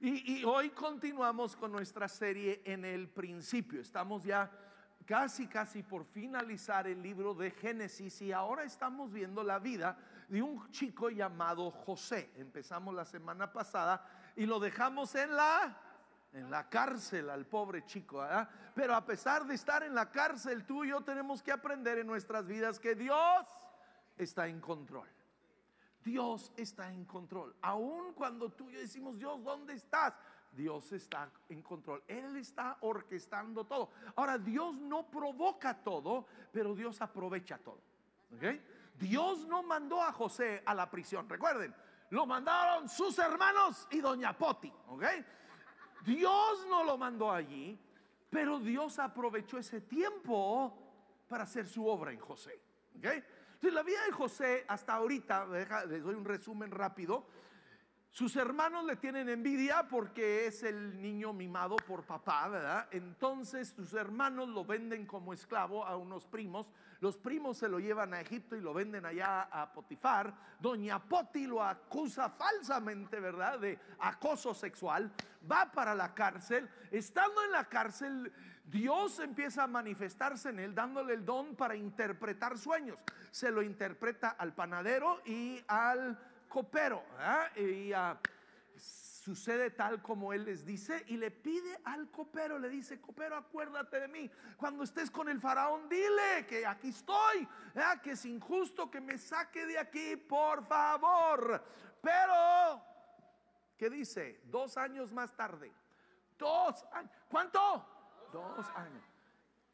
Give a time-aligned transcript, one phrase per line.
[0.00, 3.80] Y, hoy continuamos con nuestra serie en el principio.
[3.80, 4.48] Estamos ya
[5.04, 9.98] casi, casi por finalizar el libro de Génesis y ahora estamos viendo la vida
[10.28, 12.30] de un chico llamado José.
[12.36, 14.06] Empezamos la semana pasada
[14.36, 15.76] y lo dejamos en la
[16.32, 18.24] en la cárcel al pobre chico.
[18.76, 22.06] Pero a pesar de estar en la cárcel, tú y yo tenemos que aprender en
[22.06, 23.46] nuestras vidas que Dios
[24.16, 25.08] está en control.
[26.04, 27.54] Dios está en control.
[27.62, 30.14] Aun cuando tú y yo decimos, Dios, ¿dónde estás?
[30.52, 32.02] Dios está en control.
[32.06, 33.90] Él está orquestando todo.
[34.16, 37.80] Ahora, Dios no provoca todo, pero Dios aprovecha todo.
[38.98, 41.28] Dios no mandó a José a la prisión.
[41.28, 41.74] Recuerden,
[42.10, 44.72] lo mandaron sus hermanos y doña Poti.
[46.04, 47.78] Dios no lo mandó allí,
[48.30, 50.76] pero Dios aprovechó ese tiempo
[51.28, 52.60] para hacer su obra en José.
[53.58, 55.46] Entonces, la vida de José hasta ahorita,
[55.88, 57.26] les doy un resumen rápido.
[58.10, 62.88] Sus hermanos le tienen envidia porque es el niño mimado por papá, ¿verdad?
[62.90, 66.66] Entonces sus hermanos lo venden como esclavo a unos primos.
[67.00, 70.34] Los primos se lo llevan a Egipto y lo venden allá a Potifar.
[70.58, 73.60] Doña Poti lo acusa falsamente, ¿verdad?
[73.60, 75.12] De acoso sexual.
[75.50, 76.68] Va para la cárcel.
[76.90, 78.32] Estando en la cárcel,
[78.64, 82.98] Dios empieza a manifestarse en él, dándole el don para interpretar sueños.
[83.30, 87.04] Se lo interpreta al panadero y al copero.
[87.56, 88.18] Y ah,
[88.76, 94.00] sucede tal como él les dice y le pide al copero, le dice, copero, acuérdate
[94.00, 94.30] de mí.
[94.56, 97.46] Cuando estés con el faraón, dile que aquí estoy,
[98.02, 101.62] que es injusto que me saque de aquí, por favor.
[102.00, 102.82] Pero,
[103.76, 104.40] ¿qué dice?
[104.44, 105.72] Dos años más tarde.
[106.38, 107.10] Dos años.
[107.28, 107.86] ¿Cuánto?
[108.32, 109.04] Dos años.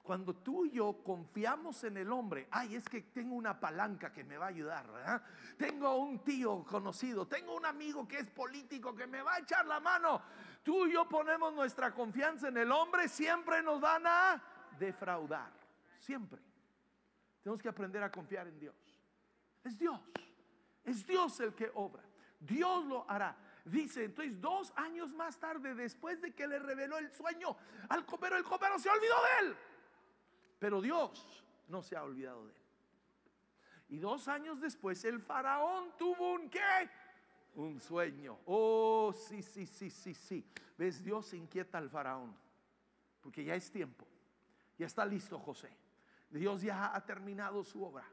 [0.05, 4.23] Cuando tú y yo confiamos en el hombre, ay, es que tengo una palanca que
[4.23, 5.25] me va a ayudar,
[5.57, 9.65] tengo un tío conocido, tengo un amigo que es político que me va a echar
[9.65, 10.21] la mano.
[10.63, 14.43] Tú y yo ponemos nuestra confianza en el hombre, siempre nos van a
[14.79, 15.51] defraudar,
[15.99, 16.39] siempre.
[17.43, 18.77] Tenemos que aprender a confiar en Dios.
[19.65, 19.99] Es Dios,
[20.85, 22.05] es Dios el que obra,
[22.39, 23.39] Dios lo hará.
[23.65, 27.57] Dice, entonces dos años más tarde, después de que le reveló el sueño
[27.89, 29.57] al copero, el copero se olvidó de él.
[30.59, 32.63] Pero Dios no se ha olvidado de él.
[33.89, 36.91] Y dos años después el faraón tuvo un qué?
[37.55, 38.41] Un sueño.
[38.47, 40.45] Oh, sí, sí, sí, sí, sí.
[40.77, 41.05] ¿Ves?
[41.05, 42.37] Dios inquieta al faraón.
[43.21, 44.07] Porque ya es tiempo.
[44.79, 45.77] Ya está listo José.
[46.31, 48.05] Dios ya ha terminado su obra.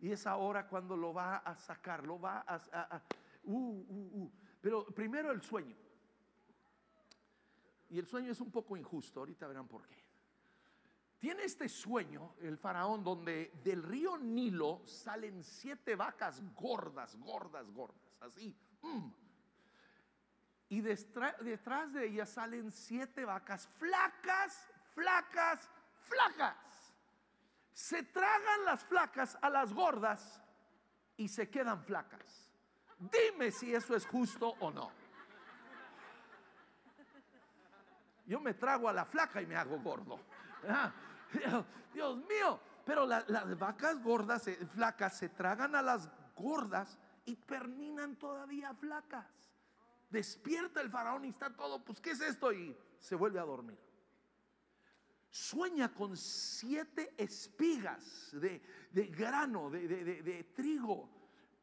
[0.00, 3.02] Y es ahora cuando lo va a sacar, lo va a...
[3.44, 4.32] uh, uh, uh.
[4.60, 5.76] Pero primero el sueño.
[7.90, 9.20] Y el sueño es un poco injusto.
[9.20, 10.03] Ahorita verán por qué.
[11.24, 18.14] Tiene este sueño el faraón donde del río Nilo salen siete vacas gordas, gordas, gordas,
[18.20, 18.54] así.
[18.82, 19.08] Mm.
[20.68, 25.70] Y detrás de ellas salen siete vacas flacas, flacas,
[26.02, 26.94] flacas.
[27.72, 30.42] Se tragan las flacas a las gordas
[31.16, 32.52] y se quedan flacas.
[32.98, 34.92] Dime si eso es justo o no.
[38.26, 40.20] Yo me trago a la flaca y me hago gordo.
[41.94, 48.74] Dios mío, pero las vacas gordas, flacas, se tragan a las gordas y terminan todavía
[48.74, 49.26] flacas.
[50.10, 52.52] Despierta el faraón y está todo, pues ¿qué es esto?
[52.52, 53.78] Y se vuelve a dormir.
[55.30, 58.60] Sueña con siete espigas de,
[59.08, 61.08] grano, de, trigo,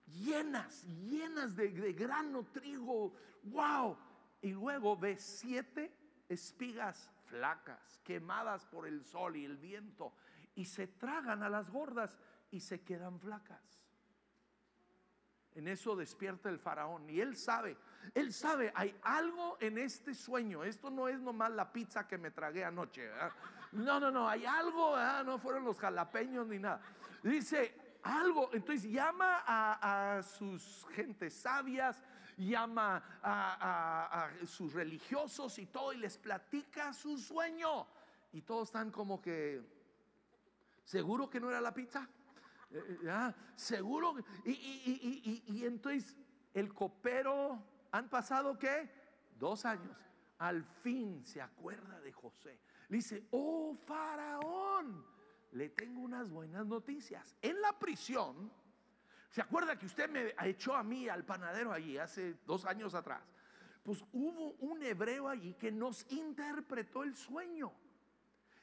[0.08, 3.98] llenas, llenas de, grano, trigo, wow.
[4.42, 5.96] Y luego ve siete
[6.28, 10.14] espigas flacas, quemadas por el sol y el viento,
[10.54, 12.20] y se tragan a las gordas
[12.52, 13.82] y se quedan flacas.
[15.54, 17.78] En eso despierta el faraón y él sabe,
[18.14, 20.64] él sabe, hay algo en este sueño.
[20.64, 23.10] Esto no es nomás la pizza que me tragué anoche.
[23.72, 26.82] No, no, no, hay algo, no fueron los jalapeños ni nada.
[27.24, 28.50] Dice, algo.
[28.54, 32.04] Entonces llama a, sus gentes sabias,
[32.38, 37.88] llama a, sus religiosos y todo y les platica su sueño.
[38.34, 39.62] Y todos están como que,
[40.84, 42.08] ¿seguro que no era la pizza?
[42.72, 44.16] Eh, eh, seguro.
[44.46, 46.16] Y, y, entonces
[46.54, 47.62] el copero,
[47.92, 48.90] ¿han pasado qué?
[49.38, 49.98] Dos años.
[50.40, 52.60] Al fin se acuerda de José.
[52.90, 55.06] Le dice, oh faraón
[55.52, 57.36] le tengo unas buenas noticias.
[57.42, 58.52] En la prisión,
[59.32, 63.24] ¿se acuerda que usted me echó a mí al panadero allí hace dos años atrás?
[63.82, 67.74] Pues hubo un hebreo allí que nos interpretó el sueño.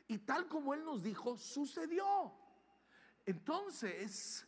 [0.06, 2.32] Y tal como él nos dijo, sucedió.
[3.26, 4.46] Entonces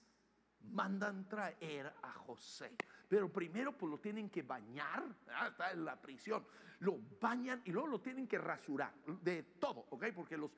[0.62, 2.76] mandan traer a José.
[3.08, 6.46] Pero primero pues lo tienen que bañar, ah, está en la prisión,
[6.78, 10.06] lo bañan y luego lo tienen que rasurar de todo, ¿ok?
[10.14, 10.52] Porque los,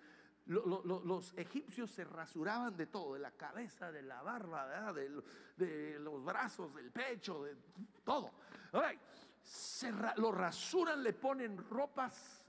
[0.46, 6.74] los egipcios se rasuraban de todo, de la cabeza, de la barba, de, los brazos,
[6.74, 7.56] del pecho, de
[8.04, 8.32] todo.
[9.42, 12.44] Se lo rasuran, le ponen ropas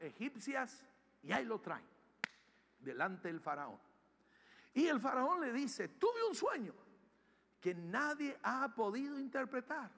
[0.00, 0.84] egipcias
[1.22, 1.86] y ahí lo traen
[2.80, 3.78] delante del faraón.
[4.74, 6.74] Y el faraón le dice, tuve un sueño
[7.60, 9.90] que nadie ha podido interpretar,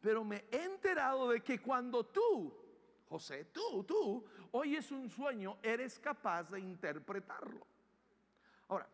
[0.00, 2.54] pero me he enterado de que cuando tú,
[3.08, 7.66] José, tú, tú, oyes un sueño, eres capaz de interpretarlo.
[8.68, 8.88] Ahora,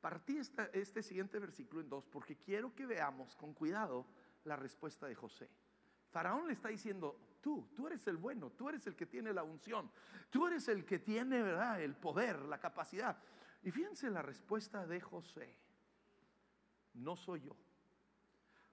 [0.00, 0.38] partí
[0.72, 4.06] este siguiente versículo en dos porque quiero que veamos con cuidado
[4.44, 5.48] la respuesta de José.
[6.10, 9.44] Faraón le está diciendo, tú, tú eres el bueno, tú eres el que tiene la
[9.44, 9.90] unción,
[10.28, 13.16] tú eres el que tiene, ¿verdad?, el poder, la capacidad.
[13.62, 15.56] Y fíjense la respuesta de José.
[16.94, 17.56] No soy yo.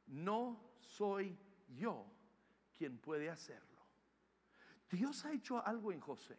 [0.08, 1.38] No soy
[1.68, 2.06] yo
[2.76, 3.77] quien puede hacerlo.
[4.90, 6.38] Dios ha hecho algo en José.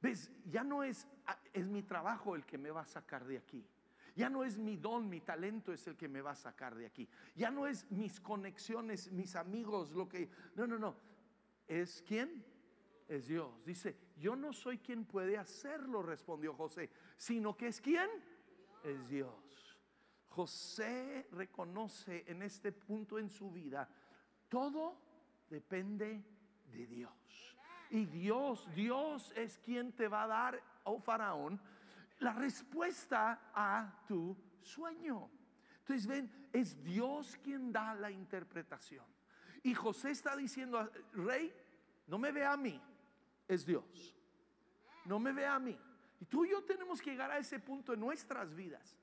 [0.00, 0.30] ¿Ves?
[0.46, 1.06] Ya no es,
[1.52, 3.66] es mi trabajo el que me va a sacar de aquí.
[4.14, 6.86] Ya no es mi don, mi talento es el que me va a sacar de
[6.86, 7.08] aquí.
[7.34, 10.30] Ya no es mis conexiones, mis amigos, lo que...
[10.54, 10.96] No, no, no.
[11.66, 12.44] ¿Es quién?
[13.08, 13.64] Es Dios.
[13.64, 18.08] Dice, yo no soy quien puede hacerlo, respondió José, sino que es quién?
[18.84, 19.78] Es Dios.
[20.28, 23.88] José reconoce en este punto en su vida,
[24.48, 25.00] todo
[25.48, 26.24] depende
[26.74, 27.56] de Dios.
[27.90, 31.60] Y Dios, Dios es quien te va a dar, oh faraón,
[32.18, 35.30] la respuesta a tu sueño.
[35.80, 39.04] Entonces ven, es Dios quien da la interpretación.
[39.62, 41.52] Y José está diciendo, rey,
[42.06, 42.80] no me ve a mí,
[43.48, 44.14] es Dios.
[45.04, 45.78] No me ve a mí.
[46.20, 48.96] Y tú y yo tenemos que llegar a ese punto en nuestras vidas,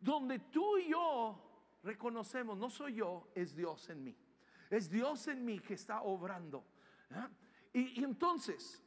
[0.00, 4.16] donde tú y yo reconocemos, no soy yo, es Dios en mí.
[4.70, 6.64] Es Dios en mí que está obrando.
[7.72, 8.82] Y, y entonces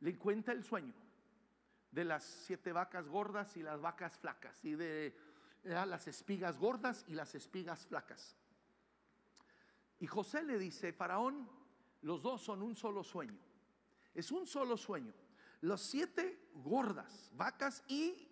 [0.00, 0.94] le cuenta el sueño
[1.90, 5.16] de las siete vacas gordas y las vacas flacas, y de
[5.62, 8.36] las espigas gordas y las espigas flacas.
[10.00, 11.48] Y José le dice, Faraón,
[12.02, 13.38] los dos son un solo sueño.
[14.12, 15.14] Es un solo sueño.
[15.60, 18.28] Los siete gordas, vacas y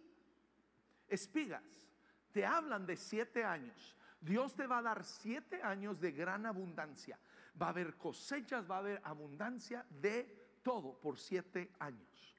[1.09, 1.65] espigas,
[2.33, 3.97] te hablan de siete años.
[4.21, 7.19] Dios te va a dar siete años de gran abundancia.
[7.61, 12.37] Va a haber cosechas, va a haber abundancia de todo por siete años.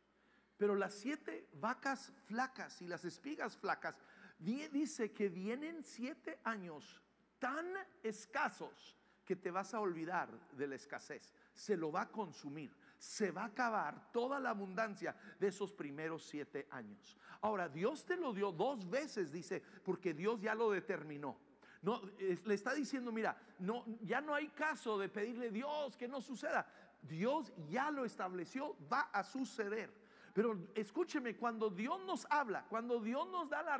[0.57, 3.95] Pero las siete vacas flacas y las espigas flacas,
[4.39, 7.01] dice que vienen siete años
[7.39, 7.67] tan
[8.01, 11.33] escasos que te vas a olvidar de la escasez.
[11.53, 12.71] Se lo va a consumir.
[12.97, 17.17] Se va a acabar toda la abundancia de esos primeros siete años.
[17.41, 21.37] Ahora, Dios te lo dio dos veces, dice, porque Dios ya lo determinó.
[21.83, 26.21] No, le está diciendo, mira, no, ya no hay caso de pedirle Dios que no
[26.21, 26.65] suceda.
[27.01, 29.93] Dios ya lo estableció, va a suceder.
[30.33, 33.79] Pero escúcheme, cuando Dios nos habla, cuando Dios nos da la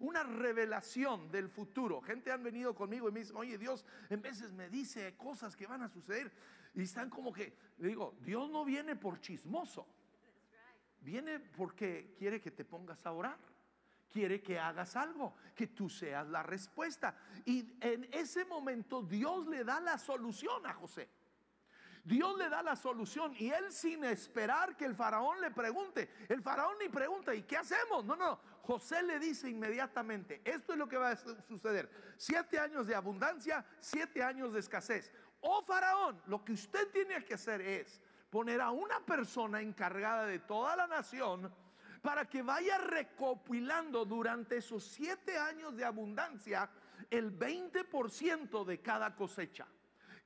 [0.00, 4.52] una revelación del futuro, gente han venido conmigo y me dicen, oye Dios, en veces
[4.52, 6.32] me dice cosas que van a suceder
[6.74, 9.86] y están como que, digo, Dios no viene por chismoso,
[11.02, 13.53] viene porque quiere que te pongas a orar
[14.14, 17.16] quiere que hagas algo, que tú seas la respuesta.
[17.44, 21.08] Y en ese momento Dios le da la solución a José.
[22.04, 26.42] Dios le da la solución y él sin esperar que el faraón le pregunte, el
[26.42, 28.04] faraón ni pregunta, ¿y qué hacemos?
[28.04, 31.16] No, no, José le dice inmediatamente, esto es lo que va a
[31.48, 35.10] suceder, siete años de abundancia, siete años de escasez.
[35.40, 38.00] Oh faraón, lo que usted tiene que hacer es
[38.30, 41.52] poner a una persona encargada de toda la nación
[42.04, 46.68] para que vaya recopilando durante esos siete años de abundancia
[47.08, 49.66] el 20% de cada cosecha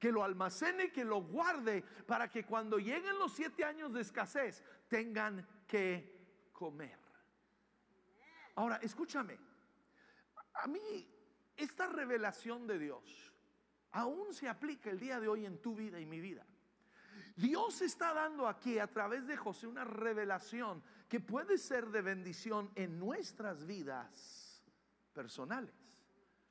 [0.00, 4.64] que lo almacene, que lo guarde, para que cuando lleguen los siete años de escasez
[4.88, 6.98] tengan que comer.
[8.56, 9.38] Ahora, escúchame,
[10.54, 11.08] a mí
[11.56, 13.32] esta revelación de Dios
[13.92, 16.44] aún se aplica el día de hoy en tu vida y mi vida.
[17.36, 22.70] Dios está dando aquí a través de José una revelación que puede ser de bendición
[22.74, 24.62] en nuestras vidas
[25.14, 25.74] personales.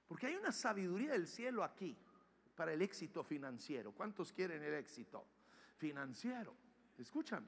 [0.08, 1.96] Porque hay una sabiduría del cielo aquí
[2.56, 3.92] para el éxito financiero.
[3.92, 5.26] ¿Cuántos quieren el éxito
[5.78, 6.56] financiero?
[6.98, 7.48] Escúchame.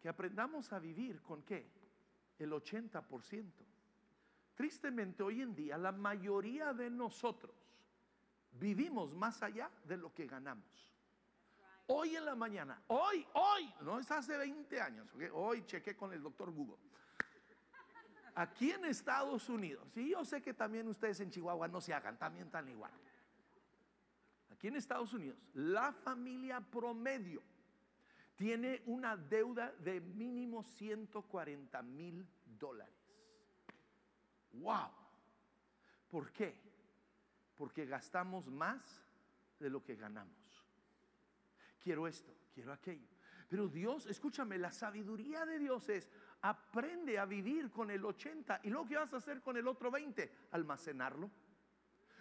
[0.00, 1.66] Que aprendamos a vivir con qué?
[2.38, 3.50] El 80%.
[4.54, 7.54] Tristemente hoy en día la mayoría de nosotros
[8.52, 10.93] vivimos más allá de lo que ganamos.
[11.86, 16.22] Hoy en la mañana, hoy, hoy, no es hace 20 años, hoy chequé con el
[16.22, 16.78] doctor Google.
[18.34, 22.18] aquí en Estados Unidos, y yo sé que también ustedes en Chihuahua no se hagan,
[22.18, 22.92] también tan igual.
[24.50, 27.42] Aquí en Estados Unidos, la familia promedio
[28.34, 32.94] tiene una deuda de mínimo 140 mil dólares.
[34.52, 34.90] ¡Wow!
[36.08, 36.58] ¿Por qué?
[37.56, 39.02] Porque gastamos más
[39.58, 40.43] de lo que ganamos.
[41.84, 43.06] Quiero esto, quiero aquello.
[43.46, 46.08] Pero Dios, escúchame, la sabiduría de Dios es,
[46.40, 49.90] aprende a vivir con el 80 y luego ¿qué vas a hacer con el otro
[49.90, 50.32] 20?
[50.52, 51.30] Almacenarlo.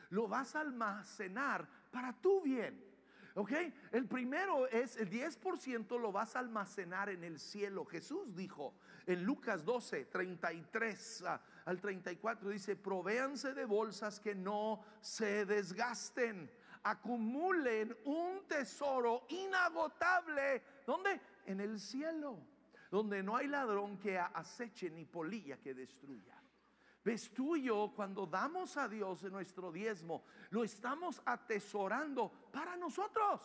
[0.09, 2.93] Lo vas a almacenar para tu bien.
[3.35, 3.51] ¿Ok?
[3.91, 7.85] El primero es el 10% lo vas a almacenar en el cielo.
[7.85, 8.75] Jesús dijo
[9.07, 11.23] en Lucas 12, 33
[11.65, 16.51] al 34, dice, provéanse de bolsas que no se desgasten,
[16.83, 20.63] acumulen un tesoro inagotable.
[20.85, 21.19] ¿Dónde?
[21.45, 22.37] En el cielo,
[22.91, 26.39] donde no hay ladrón que aceche ni polilla que destruya.
[27.03, 33.41] Ves tú yo cuando damos a Dios nuestro diezmo, lo estamos atesorando para nosotros.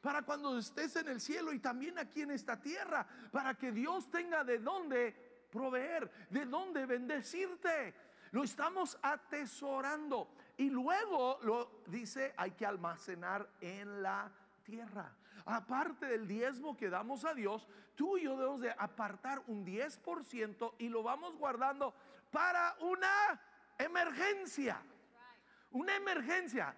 [0.00, 4.10] Para cuando estés en el cielo y también aquí en esta tierra, para que Dios
[4.10, 7.94] tenga de dónde proveer, de dónde bendecirte.
[8.30, 10.32] Lo estamos atesorando.
[10.60, 14.30] Y luego lo dice, hay que almacenar en la
[14.62, 15.10] tierra.
[15.46, 20.74] Aparte del diezmo que damos a Dios, tú y yo debemos de apartar un 10%
[20.76, 21.94] y lo vamos guardando
[22.30, 23.40] para una
[23.78, 24.82] emergencia.
[25.70, 26.74] Una emergencia.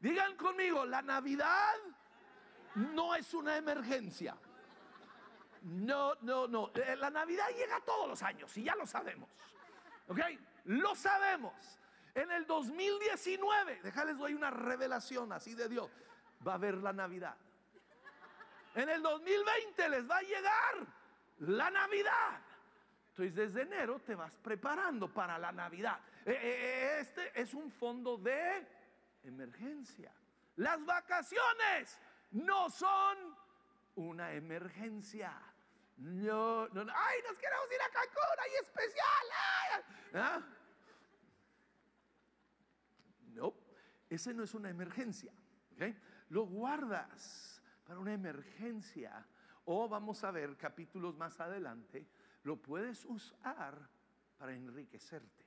[0.00, 1.74] Digan conmigo, la Navidad
[2.74, 4.34] no es una emergencia.
[5.60, 6.70] No, no, no.
[6.74, 9.28] Eh, la Navidad llega todos los años y ya lo sabemos.
[10.08, 10.20] ¿Ok?
[10.64, 11.78] Lo sabemos.
[12.16, 15.90] En el 2019, déjales doy una revelación así de Dios.
[16.46, 17.36] Va a haber la Navidad.
[18.74, 20.86] En el 2020 les va a llegar
[21.40, 22.40] la Navidad.
[23.10, 26.00] Entonces desde enero te vas preparando para la Navidad.
[26.24, 28.66] Eh, eh, eh, este es un fondo de
[29.22, 30.10] emergencia.
[30.56, 31.98] Las vacaciones
[32.30, 33.36] no son
[33.96, 35.38] una emergencia.
[35.98, 36.62] No.
[36.62, 39.26] Ay, nos queremos ir a Cancún, ahí especial.
[40.14, 40.42] ¿Ah?
[43.36, 43.52] No,
[44.08, 45.32] ese no es una emergencia.
[46.28, 49.26] Lo guardas para una emergencia.
[49.64, 52.06] O vamos a ver capítulos más adelante
[52.46, 53.90] lo puedes usar
[54.38, 55.44] para enriquecerte.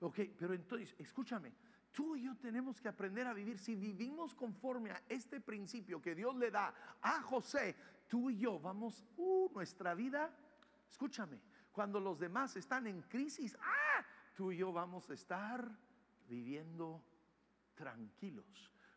[0.00, 1.52] Ok, pero entonces, escúchame,
[1.90, 3.58] tú y yo tenemos que aprender a vivir.
[3.58, 6.72] Si vivimos conforme a este principio que Dios le da
[7.02, 7.74] a José,
[8.06, 10.32] tú y yo vamos, uh, nuestra vida,
[10.88, 11.40] escúchame,
[11.72, 15.68] cuando los demás están en crisis, ah, tú y yo vamos a estar
[16.28, 17.02] viviendo
[17.78, 18.44] tranquilos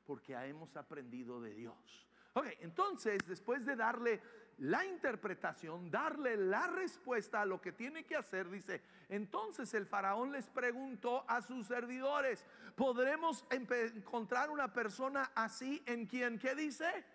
[0.06, 2.08] porque hemos aprendido de Dios.
[2.34, 4.22] Ok, entonces después de darle
[4.58, 10.32] la interpretación, darle la respuesta a lo que tiene que hacer, dice, entonces el faraón
[10.32, 12.46] les preguntó a sus servidores,
[12.76, 17.06] ¿podremos encontrar una persona así en quien, ¿qué dice?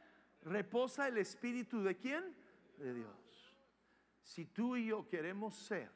[0.43, 2.35] Reposa el espíritu de quién?
[2.79, 3.57] De Dios.
[4.23, 5.91] Si tú y yo queremos ser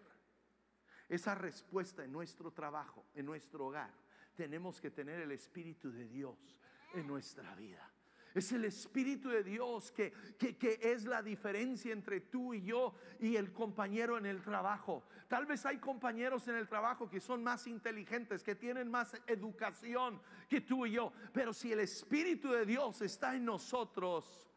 [1.08, 3.99] esa respuesta en nuestro trabajo, en nuestro hogar,
[4.34, 6.58] tenemos que tener el espíritu de Dios
[6.94, 7.90] en nuestra vida.
[8.34, 13.34] Es el Espíritu de Dios que, que, es la diferencia entre tú y yo y
[13.34, 15.04] el compañero en el trabajo.
[15.26, 20.22] Tal vez hay compañeros en el trabajo que son más inteligentes, que tienen más educación
[20.48, 21.12] que tú y yo.
[21.32, 24.48] Pero si el Espíritu de Dios está en nosotros,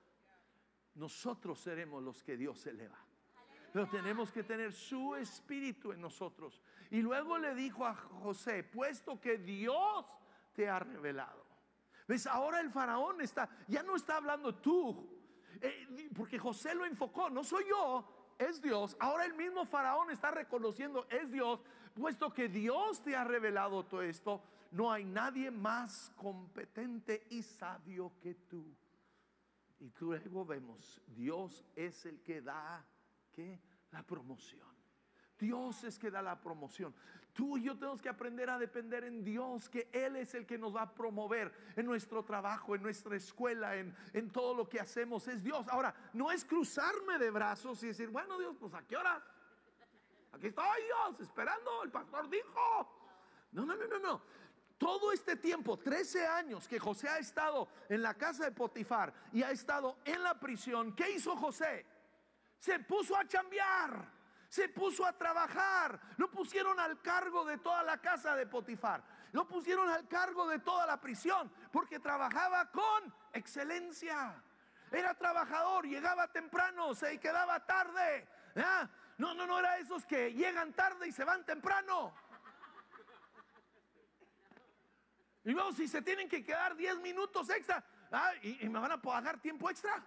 [0.93, 2.99] nosotros seremos los que Dios eleva.
[3.73, 6.61] Pero tenemos que tener su espíritu en nosotros.
[6.93, 10.05] Y luego le dijo a José, puesto que Dios
[10.53, 11.43] te ha revelado.
[12.07, 12.27] ¿Ves?
[12.27, 15.09] Ahora el faraón está, ya no está hablando tú,
[15.59, 18.95] eh, porque José lo enfocó, no soy yo, es Dios.
[18.99, 21.61] Ahora el mismo faraón está reconociendo, es Dios,
[21.95, 28.13] puesto que Dios te ha revelado todo esto, no hay nadie más competente y sabio
[28.21, 28.71] que tú.
[29.79, 32.85] Y luego vemos, Dios es el que da
[33.31, 33.59] ¿qué?
[33.89, 34.72] la promoción.
[35.43, 36.95] Dios es que da la promoción.
[37.33, 40.57] Tú y yo tenemos que aprender a depender en Dios, que Él es el que
[40.57, 44.79] nos va a promover en nuestro trabajo, en nuestra escuela, en, en todo lo que
[44.79, 45.27] hacemos.
[45.27, 45.67] Es Dios.
[45.67, 49.21] Ahora, no es cruzarme de brazos y decir, bueno Dios, pues a qué hora.
[50.31, 53.49] Aquí estoy Dios, esperando, el pastor dijo.
[53.51, 54.21] No, no, no, no, no.
[54.77, 59.43] Todo este tiempo, 13 años que José ha estado en la casa de Potifar y
[59.43, 61.85] ha estado en la prisión, ¿qué hizo José?
[62.59, 64.22] Se puso a chambear
[64.53, 65.99] se puso a trabajar.
[66.17, 69.03] Lo pusieron al cargo de toda la casa de Potifar.
[69.31, 74.39] Lo pusieron al cargo de toda la prisión porque trabajaba con excelencia.
[74.91, 78.27] Era trabajador, llegaba temprano, se quedaba tarde.
[79.17, 82.13] no, no, no era esos que llegan tarde y se van temprano.
[85.45, 88.91] Y luego si se tienen que quedar 10 minutos extra, ah, y, y me van
[88.91, 90.05] a pagar tiempo extra.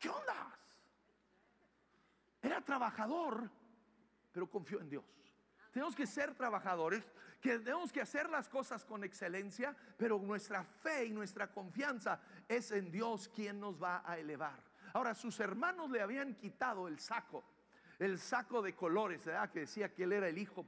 [0.00, 0.58] ¿Qué onda?
[2.40, 3.50] Era trabajador,
[4.32, 5.04] pero confió en Dios.
[5.70, 7.04] Tenemos que ser trabajadores,
[7.40, 12.72] que tenemos que hacer las cosas con excelencia, pero nuestra fe y nuestra confianza es
[12.72, 14.58] en Dios quien nos va a elevar.
[14.94, 17.44] Ahora, sus hermanos le habían quitado el saco,
[17.98, 19.50] el saco de colores, ¿verdad?
[19.50, 20.66] que decía que él era el hijo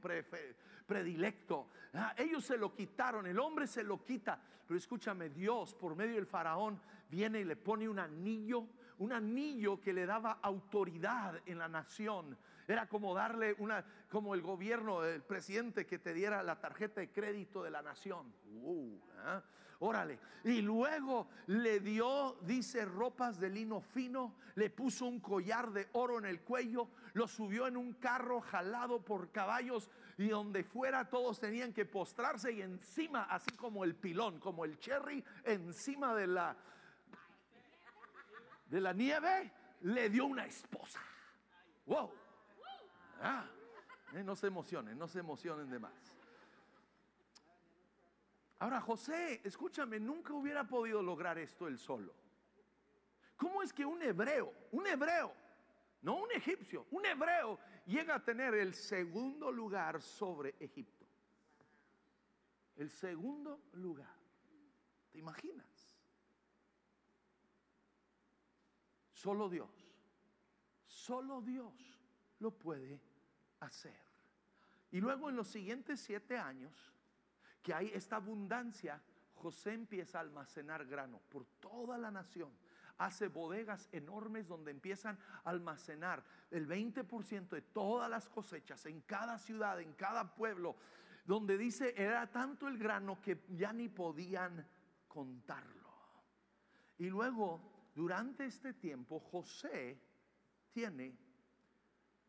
[0.87, 1.71] predilecto.
[1.95, 6.15] Ah, ellos se lo quitaron, el hombre se lo quita, pero escúchame, Dios por medio
[6.17, 8.69] del faraón viene y le pone un anillo
[8.99, 12.37] un anillo que le daba autoridad en la nación.
[12.69, 17.11] Era como darle una, como el gobierno, el presidente que te diera la tarjeta de
[17.11, 18.33] crédito de la nación.
[18.63, 18.97] Uh,
[19.27, 19.41] ¿eh?
[19.85, 20.21] Órale.
[20.45, 26.19] Y luego le dio, dice, ropas de lino fino, le puso un collar de oro
[26.19, 31.41] en el cuello, lo subió en un carro jalado por caballos y donde fuera todos
[31.41, 36.57] tenían que postrarse y encima, así como el pilón, como el cherry, encima de la,
[38.73, 39.53] de la nieve,
[39.83, 40.99] le dio una esposa.
[41.85, 42.11] Wow.
[43.21, 43.45] Ah,
[44.15, 45.93] eh, no se emocionen, no se emocionen de más.
[48.61, 52.15] Ahora, José, escúchame, nunca hubiera podido lograr esto él solo.
[53.37, 55.35] ¿Cómo es que un hebreo, un hebreo,
[56.01, 61.07] no un egipcio, un hebreo llega a tener el segundo lugar sobre Egipto?
[62.77, 64.17] El segundo lugar.
[65.11, 65.72] ¿Te imaginas?
[69.23, 69.71] Solo Dios,
[70.85, 71.73] solo Dios
[72.41, 73.01] lo puede
[73.61, 73.97] hacer.
[74.91, 76.93] Y luego en los siguientes siete años,
[77.63, 79.01] que hay esta abundancia,
[79.37, 82.51] José empieza a almacenar grano por toda la nación.
[82.99, 89.39] Hace bodegas enormes donde empiezan a almacenar el 20% de todas las cosechas en cada
[89.39, 90.75] ciudad, en cada pueblo,
[91.25, 94.67] donde dice era tanto el grano que ya ni podían
[95.07, 95.93] contarlo.
[96.99, 100.01] Y luego durante este tiempo José
[100.73, 101.17] tiene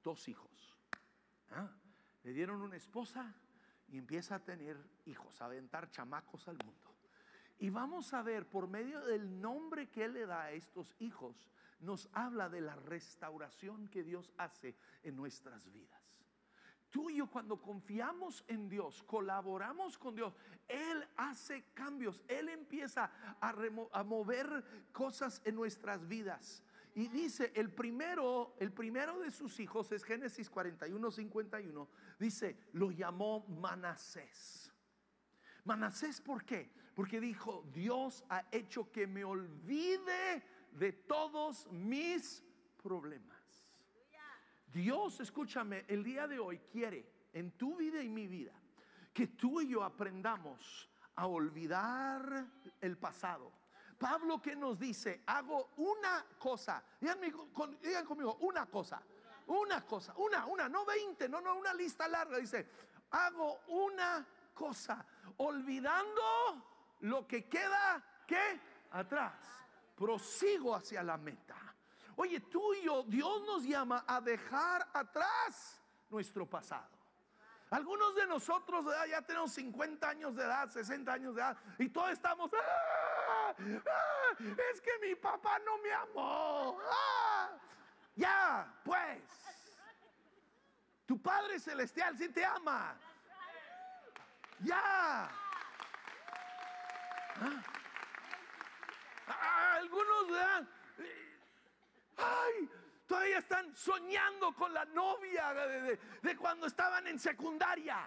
[0.03, 0.77] dos hijos.
[1.51, 1.69] ¿Ah?
[2.23, 3.33] Le dieron una esposa
[3.87, 6.95] y empieza a tener hijos, a aventar chamacos al mundo.
[7.59, 11.49] Y vamos a ver, por medio del nombre que él le da a estos hijos,
[11.79, 16.02] nos habla de la restauración que Dios hace en nuestras vidas
[16.93, 20.35] tú y yo cuando confiamos en Dios, colaboramos con Dios,
[20.67, 26.61] Él hace cambios, Él empieza a, mover cosas en nuestras vidas.
[26.93, 32.91] Y dice, el primero, el primero de sus hijos es Génesis 41, 51, dice, lo
[32.91, 34.71] llamó Manasés.
[35.63, 36.71] Manasés, ¿por qué?
[36.93, 42.43] Porque dijo, Dios ha hecho que me olvide de todos mis
[42.83, 43.42] problemas.
[44.73, 48.53] Dios, escúchame, el día de hoy quiere en tu vida y mi vida
[49.13, 52.47] que tú y yo aprendamos a olvidar
[52.81, 53.51] el pasado.
[53.99, 57.19] Pablo que nos dice, hago una cosa, digan,
[58.03, 59.01] conmigo, una cosa,
[59.47, 62.67] una cosa, una, una, no veinte, no, no, una lista larga, dice,
[63.11, 65.05] hago una cosa,
[65.37, 68.59] olvidando lo que queda, ¿qué?
[68.91, 69.33] Atrás,
[69.95, 71.62] prosigo hacia la meta.
[72.15, 76.87] Oye, tú y yo, Dios nos llama a dejar atrás nuestro pasado.
[77.69, 82.11] Algunos de nosotros ya tenemos 50 años de edad, 60 años de edad, y todos
[82.11, 84.35] estamos, ah, ah,
[84.73, 86.79] es que mi papá no me amó.
[86.91, 87.49] Ah".
[88.15, 89.23] ya, pues,
[91.07, 92.95] tu Padre Celestial sí te ama.
[94.59, 95.29] Ya.
[99.75, 100.27] Algunos
[102.17, 102.69] Ay,
[103.07, 107.97] todavía están soñando con la novia de, cuando estaban en secundaria.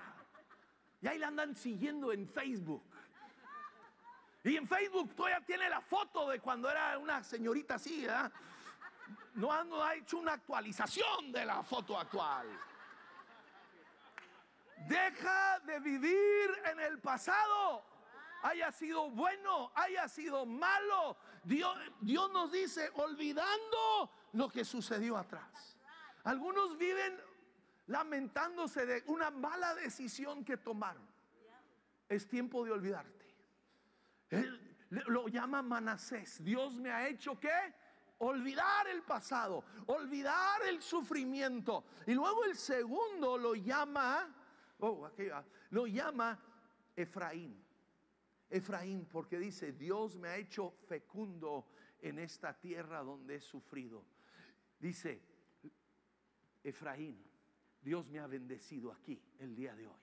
[1.00, 2.82] Y ahí la andan siguiendo en Facebook.
[4.44, 8.06] Y en Facebook todavía tiene la foto de cuando era una señorita así.
[9.34, 12.46] No, no ha hecho una actualización de la foto actual.
[14.88, 17.95] Deja de vivir en el pasado
[18.46, 21.16] haya sido bueno, haya sido malo.
[21.42, 21.76] Dios,
[22.32, 25.76] nos dice, olvidando lo que sucedió atrás.
[26.24, 27.20] Algunos viven
[27.86, 31.06] lamentándose de una mala decisión que tomaron.
[32.08, 33.34] Es tiempo de olvidarte.
[34.30, 36.42] Él lo llama Manasés.
[36.42, 37.50] Dios me ha hecho que
[38.18, 41.84] olvidar el pasado, olvidar el sufrimiento.
[42.06, 44.32] Y luego el segundo lo llama,
[44.80, 45.10] oh,
[45.70, 46.38] lo llama
[46.94, 47.65] Efraín.
[48.50, 51.66] Efraín, porque dice, Dios me ha hecho fecundo
[52.00, 54.04] en esta tierra donde he sufrido.
[54.78, 55.20] Dice,
[56.62, 57.22] Efraín,
[57.82, 60.00] Dios me ha bendecido aquí el día de hoy.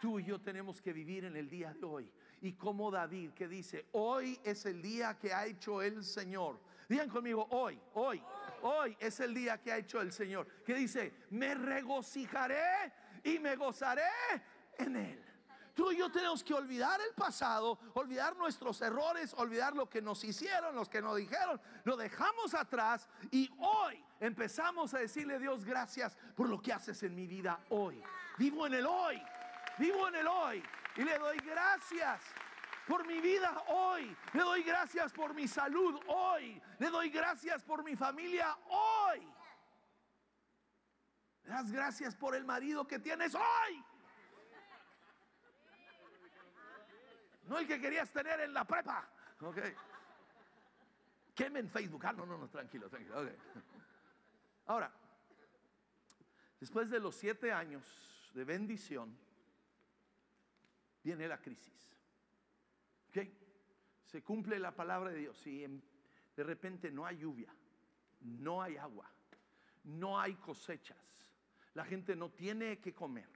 [0.00, 2.12] Tú y yo tenemos que vivir en el día de hoy.
[2.42, 6.60] Y como David que dice, hoy es el día que ha hecho el Señor.
[6.88, 8.22] Digan conmigo, hoy, hoy,
[8.62, 10.46] hoy es el día que ha hecho el Señor.
[10.64, 12.92] Que dice, me regocijaré
[13.24, 14.02] y me gozaré
[14.78, 15.25] en él.
[15.76, 20.24] Tú y yo tenemos que olvidar el pasado, olvidar nuestros errores, olvidar lo que nos
[20.24, 21.60] hicieron, los que nos dijeron.
[21.84, 27.14] Lo dejamos atrás y hoy empezamos a decirle Dios gracias por lo que haces en
[27.14, 28.02] mi vida hoy.
[28.38, 29.22] Vivo en el hoy,
[29.76, 30.62] vivo en el hoy
[30.96, 32.22] y le doy gracias
[32.88, 34.16] por mi vida hoy.
[34.32, 36.58] Le doy gracias por mi salud hoy.
[36.78, 39.28] Le doy gracias por mi familia hoy.
[41.44, 43.84] Le das gracias por el marido que tienes hoy.
[47.46, 49.08] No el que querías tener en la prepa.
[49.40, 49.58] Ok.
[51.34, 52.04] Quemen Facebook.
[52.06, 53.20] Ah, no, no, no, tranquilo, tranquilo.
[53.20, 53.36] Okay.
[54.66, 54.92] Ahora,
[56.58, 59.16] después de los siete años de bendición,
[61.04, 61.94] viene la crisis.
[63.10, 63.18] ¿Ok?
[64.06, 65.66] Se cumple la palabra de Dios y
[66.36, 67.54] de repente no hay lluvia,
[68.20, 69.10] no hay agua,
[69.84, 70.98] no hay cosechas.
[71.74, 73.28] La gente no tiene que comer.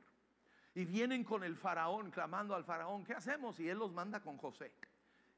[0.75, 3.59] Y vienen con el faraón, clamando al faraón, ¿qué hacemos?
[3.59, 4.73] Y él los manda con José.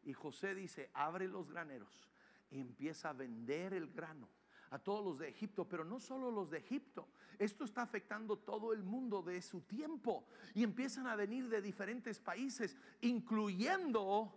[0.05, 2.09] Y José dice, abre los graneros
[2.51, 4.29] y empieza a vender el grano
[4.71, 7.09] a todos los de Egipto, pero no solo los de Egipto.
[7.39, 12.19] Esto está afectando todo el mundo de su tiempo y empiezan a venir de diferentes
[12.19, 14.33] países, incluyendo,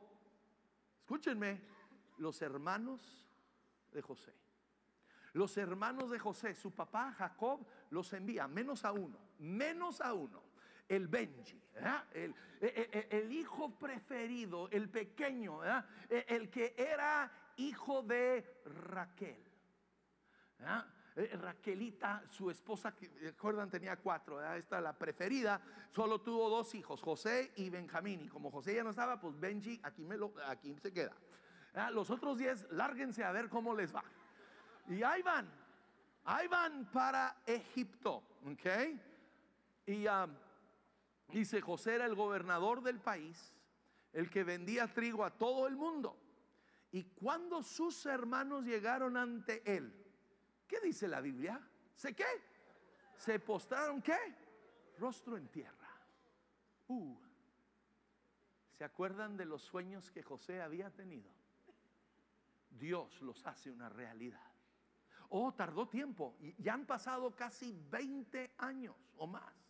[0.99, 1.62] escúchenme,
[2.17, 3.25] los hermanos
[3.91, 4.34] de José.
[5.34, 10.54] Los hermanos de José, su papá Jacob los envía, menos a uno, menos a uno
[10.88, 11.62] el Benji,
[12.13, 15.62] el, e, e, e, el, hijo preferido, el pequeño,
[16.10, 19.43] el que era hijo de Raquel.
[21.15, 27.54] Raquelita, su esposa, que recuerdan tenía cuatro, esta la preferida, solo tuvo dos hijos, José
[27.56, 28.21] y Benjamín.
[28.21, 31.15] Y como José ya no estaba, pues Benji aquí, me lo, aquí se queda.
[31.91, 34.04] Los otros diez, lárguense a ver cómo les va.
[34.88, 35.50] Y ahí van,
[36.26, 38.65] ahí van para Egipto, ¿ok?
[39.88, 40.36] Y um,
[41.27, 43.53] Dice, José era el gobernador del país,
[44.13, 46.17] el que vendía trigo a todo el mundo.
[46.91, 49.93] Y cuando sus hermanos llegaron ante él,
[50.67, 51.59] ¿qué dice la Biblia?
[51.95, 52.25] ¿Se qué?
[53.17, 54.17] ¿Se postraron qué?
[54.97, 55.89] Rostro en tierra.
[56.88, 57.17] Uh.
[58.71, 61.31] ¿Se acuerdan de los sueños que José había tenido?
[62.69, 64.51] Dios los hace una realidad.
[65.29, 66.38] Oh, tardó tiempo.
[66.57, 69.64] Ya han pasado casi 20 años o más.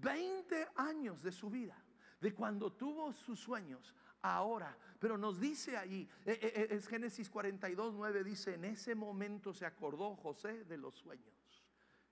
[0.00, 1.76] 20 años de su vida,
[2.20, 4.76] de cuando tuvo sus sueños, ahora.
[4.98, 9.52] Pero nos dice allí, eh, eh, eh, es Génesis 42, 9, dice, en ese momento
[9.52, 11.34] se acordó José de los sueños.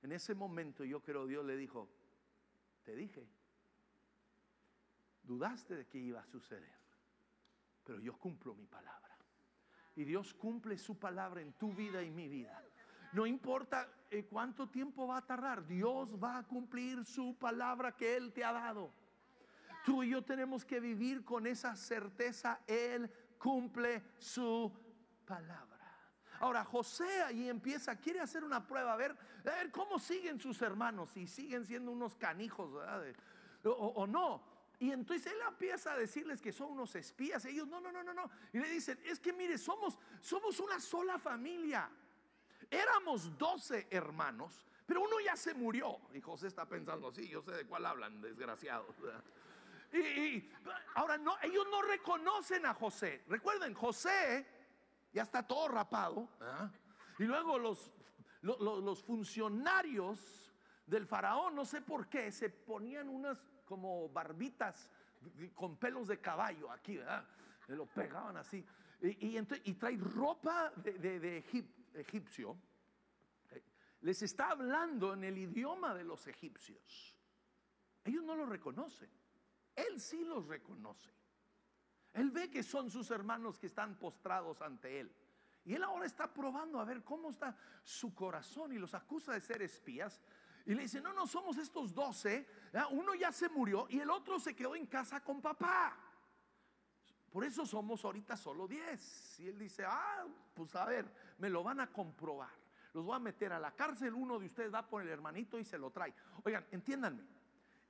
[0.02, 1.88] En ese momento yo creo Dios le dijo,
[2.84, 3.28] te dije,
[5.22, 6.78] dudaste de que iba a suceder,
[7.84, 9.18] pero yo cumplo mi palabra.
[9.96, 12.64] Y Dios cumple su palabra en tu vida y mi vida.
[13.12, 18.16] No importa eh, cuánto tiempo va a tardar, Dios va a cumplir su palabra que
[18.16, 18.92] Él te ha dado.
[19.84, 24.72] Tú y yo tenemos que vivir con esa certeza, Él cumple su
[25.24, 25.68] palabra.
[26.40, 30.60] Ahora José ahí empieza, quiere hacer una prueba, a ver, a ver cómo siguen sus
[30.62, 32.70] hermanos, si siguen siendo unos canijos
[33.64, 34.58] o, o no.
[34.80, 37.44] Y entonces él empieza a decirles que son unos espías.
[37.44, 38.30] Ellos, no, no, no, no, no.
[38.52, 41.90] Y le dicen, es que mire, somos, somos una sola familia.
[42.70, 45.98] Éramos doce hermanos, pero uno ya se murió.
[46.12, 48.94] Y José está pensando, sí, yo sé de cuál hablan, desgraciados.
[49.92, 50.50] Y,
[50.94, 53.24] ahora no, ellos no reconocen a José.
[53.28, 54.46] Recuerden, José
[55.12, 56.28] ya está todo rapado.
[57.18, 57.90] Y luego los,
[59.04, 60.52] funcionarios
[60.86, 64.90] del faraón, no sé por qué, se ponían unas como barbitas
[65.54, 67.24] con pelos de caballo aquí, ¿verdad?
[67.68, 68.64] lo pegaban así.
[69.00, 69.40] Y,
[69.74, 71.44] trae ropa de,
[71.94, 72.58] egipcio,
[73.50, 73.62] eh,
[74.00, 77.16] les está hablando en el idioma de los egipcios.
[78.04, 79.10] Ellos no lo reconocen.
[79.76, 81.12] Él sí los reconoce.
[82.14, 85.14] Él ve que son sus hermanos que están postrados ante él.
[85.64, 89.40] Y él ahora está probando a ver cómo está su corazón y los acusa de
[89.40, 90.20] ser espías.
[90.66, 92.48] Y le dice, no, no, somos estos doce.
[92.90, 95.96] Uno ya se murió y el otro se quedó en casa con papá.
[97.30, 99.40] Por eso somos ahorita solo 10.
[99.40, 101.06] Y él dice, ah, pues a ver,
[101.38, 102.50] me lo van a comprobar.
[102.94, 105.64] Los voy a meter a la cárcel, uno de ustedes va por el hermanito y
[105.64, 106.14] se lo trae.
[106.42, 107.22] Oigan, entiéndanme,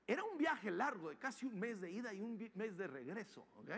[0.06, 3.46] era un viaje largo de casi un mes de ida y un mes de regreso,
[3.56, 3.70] ¿ok?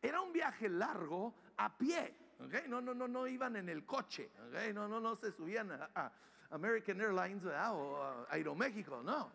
[0.00, 2.14] Era un viaje largo a pie.
[2.38, 2.66] ¿ok?
[2.68, 4.74] No, no, no, no iban en el coche, ¿ok?
[4.74, 6.12] No, no, no se subían a,
[6.50, 9.32] American Airlines o a Aeroméxico, no.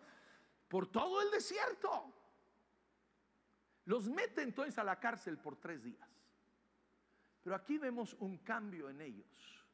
[0.67, 2.13] Por todo el desierto.
[3.89, 6.08] Los mete entonces a la cárcel por tres días.
[7.41, 9.65] Pero aquí vemos un cambio en ellos.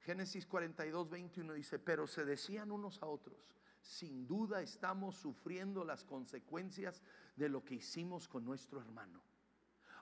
[0.00, 3.38] Génesis 42, 21 dice, pero se decían unos a otros,
[3.80, 7.00] sin duda estamos sufriendo las consecuencias
[7.36, 9.22] de lo que hicimos con nuestro hermano.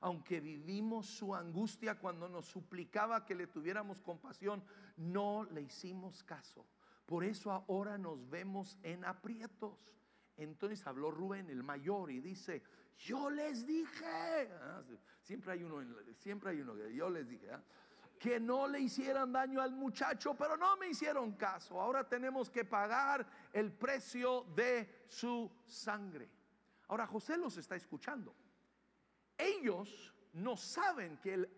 [0.00, 4.64] Aunque vivimos su angustia cuando nos suplicaba que le tuviéramos compasión,
[4.96, 6.64] no le hicimos caso.
[7.04, 9.92] Por eso ahora nos vemos en aprietos.
[10.36, 12.62] Entonces habló Rubén, el mayor, y dice,
[12.98, 14.82] yo les dije, ah,
[15.20, 15.84] siempre hay uno,
[16.16, 17.62] siempre hay uno que yo les dije, ah,
[18.18, 21.80] que no le hicieran daño al muchacho, pero no me hicieron caso.
[21.80, 26.30] Ahora tenemos que pagar el precio de su sangre.
[26.86, 28.32] Ahora José los está escuchando.
[29.36, 31.50] Ellos no saben que él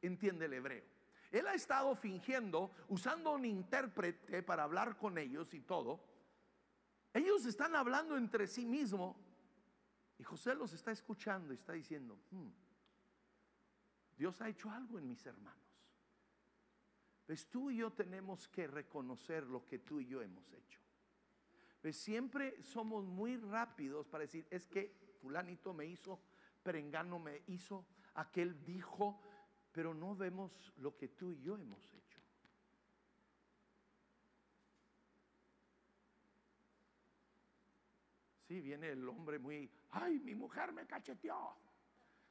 [0.00, 0.84] entiende el hebreo.
[1.32, 6.00] Él ha estado fingiendo, usando un intérprete para hablar con ellos y todo.
[7.12, 9.16] Ellos están hablando entre sí mismos
[10.18, 12.48] y José los está escuchando y está diciendo, hmm,
[14.16, 15.58] Dios ha hecho algo en mis hermanos.
[17.50, 20.80] Tú y yo tenemos que reconocer lo que tú y yo hemos hecho.
[21.80, 26.20] Pues siempre somos muy rápidos para decir, es que fulanito me hizo,
[26.62, 29.20] perengano me hizo, aquel dijo,
[29.72, 32.07] pero no vemos lo que tú y yo hemos hecho.
[38.48, 41.54] Sí, viene el hombre muy, ay, mi mujer me cacheteó.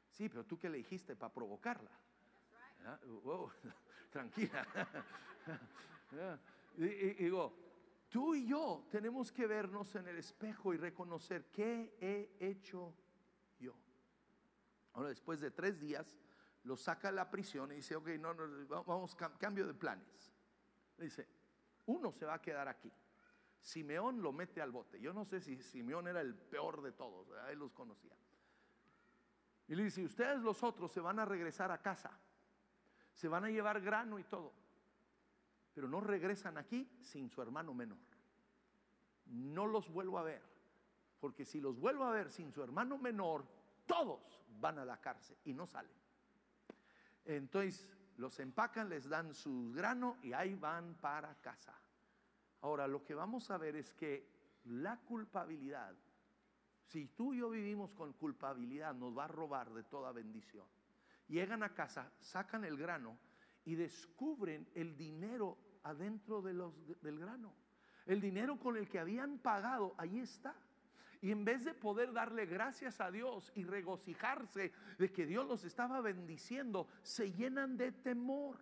[0.09, 1.91] Sí, pero tú qué le dijiste para provocarla.
[4.09, 4.65] tranquila.
[6.77, 6.87] y,
[7.23, 7.55] digo,
[8.09, 12.95] tú y yo tenemos que vernos en el espejo y reconocer qué he hecho
[13.59, 13.75] yo.
[14.93, 16.17] Ahora, después de tres días,
[16.63, 20.33] lo saca de la prisión y dice, ok, no, no, vamos, cambio de planes.
[20.97, 21.27] dice,
[21.85, 22.91] uno se va a quedar aquí.
[23.59, 24.99] Simeón lo mete al bote.
[24.99, 28.15] Yo no sé si Simeón era el peor de todos, él los conocía.
[29.67, 32.17] Y le dice, ustedes los otros se van a regresar a casa,
[33.13, 34.53] se van a llevar grano y todo,
[35.73, 37.99] pero no regresan aquí sin su hermano menor.
[39.25, 40.41] No los vuelvo a ver,
[41.19, 43.45] porque si los vuelvo a ver sin su hermano menor,
[43.85, 45.91] todos van a la cárcel y no salen.
[47.25, 51.73] Entonces los empacan, les dan su grano y ahí van para casa.
[52.61, 54.27] Ahora, lo que vamos a ver es que
[54.65, 55.95] la culpabilidad,
[56.85, 60.65] si tú y yo vivimos con culpabilidad, nos va a robar de toda bendición.
[61.27, 63.17] Llegan a casa, sacan el grano
[63.65, 67.53] y descubren el dinero adentro del grano.
[68.05, 70.55] El dinero con el que habían pagado, ahí está.
[71.21, 75.63] Y en vez de poder darle gracias a Dios y regocijarse de que Dios los
[75.63, 78.57] estaba bendiciendo, se llenan de temor.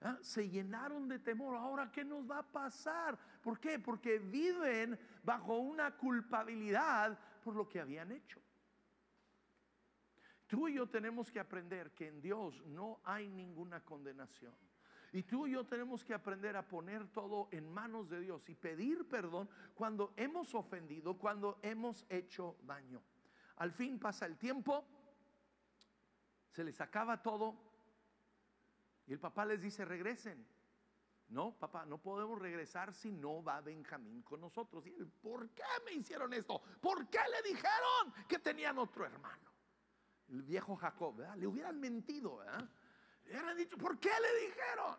[0.00, 0.16] ¿Ah?
[0.22, 1.56] Se llenaron de temor.
[1.56, 3.18] Ahora, ¿qué nos va a pasar?
[3.42, 3.78] ¿Por qué?
[3.78, 8.40] Porque viven bajo una culpabilidad por lo que habían hecho.
[10.46, 14.54] Tú y yo tenemos que aprender que en Dios no hay ninguna condenación.
[15.12, 18.54] Y tú y yo tenemos que aprender a poner todo en manos de Dios y
[18.54, 23.02] pedir perdón cuando hemos ofendido, cuando hemos hecho daño.
[23.56, 24.86] Al fin pasa el tiempo,
[26.50, 27.67] se les acaba todo
[29.08, 30.46] y el papá les dice, regresen.
[31.28, 34.86] No, papá, no podemos regresar si no va Benjamín con nosotros.
[34.86, 36.60] Y él, ¿por qué me hicieron esto?
[36.80, 39.50] ¿Por qué le dijeron que tenían otro hermano?
[40.28, 41.36] El viejo Jacob, ¿verdad?
[41.36, 42.68] Le hubieran mentido, ¿verdad?
[43.24, 44.96] Le dicho, ¿por qué le dijeron?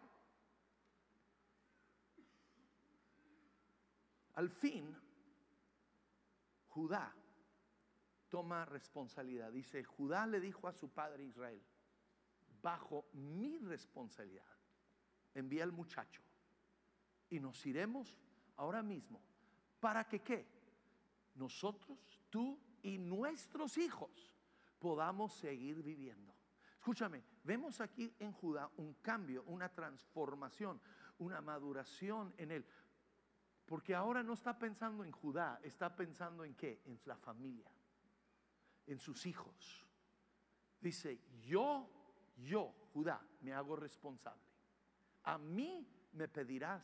[4.35, 4.95] Al fin,
[6.67, 7.13] Judá
[8.29, 9.51] toma responsabilidad.
[9.51, 11.63] Dice, Judá le dijo a su padre Israel,
[12.61, 14.45] bajo mi responsabilidad,
[15.33, 16.21] envía al muchacho
[17.29, 18.17] y nos iremos
[18.55, 19.21] ahora mismo.
[19.79, 20.47] ¿Para que qué?
[21.35, 24.33] Nosotros, tú y nuestros hijos
[24.79, 26.35] podamos seguir viviendo.
[26.73, 30.81] Escúchame, vemos aquí en Judá un cambio, una transformación,
[31.19, 32.65] una maduración en él.
[33.65, 36.81] Porque ahora no está pensando en Judá, está pensando en qué?
[36.85, 37.71] En la familia,
[38.87, 39.85] en sus hijos.
[40.79, 41.87] Dice, yo,
[42.43, 44.41] yo, Judá, me hago responsable.
[45.23, 46.83] A mí me pedirás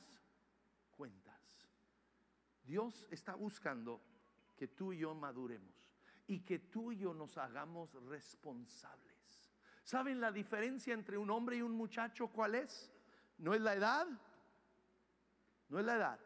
[0.91, 1.35] cuentas.
[2.63, 4.01] Dios está buscando
[4.55, 5.75] que tú y yo maduremos
[6.27, 9.53] y que tú y yo nos hagamos responsables.
[9.83, 12.91] ¿Saben la diferencia entre un hombre y un muchacho cuál es?
[13.37, 14.07] No es la edad,
[15.69, 16.19] no es la edad,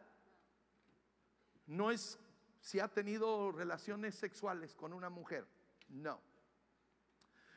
[1.66, 2.18] no es
[2.60, 5.46] si ha tenido relaciones sexuales con una mujer,
[5.88, 6.20] no.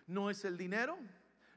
[0.08, 0.98] No es el dinero.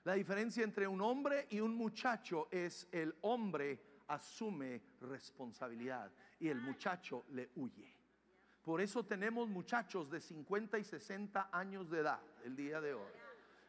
[0.06, 6.60] La diferencia entre un hombre y un muchacho es el hombre asume responsabilidad y el
[6.60, 7.92] muchacho le huye.
[8.62, 13.10] Por eso tenemos muchachos de 50 y 60 años de edad el día de hoy,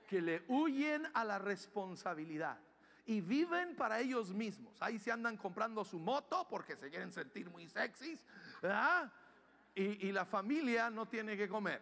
[0.07, 2.59] que le huyen a la responsabilidad
[3.07, 4.79] y viven para ellos mismos.
[4.79, 8.23] Ahí se andan comprando su moto porque se quieren sentir muy sexys,
[9.73, 11.81] Y, la familia no tiene que comer.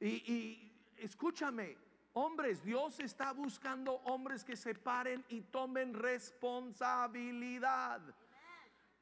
[0.00, 1.85] Y, y escúchame,
[2.16, 8.00] hombres, Dios está buscando hombres que se paren y tomen responsabilidad.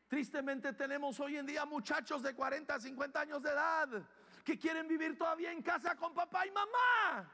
[0.09, 3.89] Tristemente tenemos hoy en día muchachos de 40, 50 años de edad
[4.45, 7.31] que quieren vivir todavía en casa con papá y mamá.